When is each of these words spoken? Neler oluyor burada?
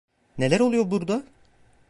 Neler 0.37 0.59
oluyor 0.59 0.91
burada? 0.91 1.23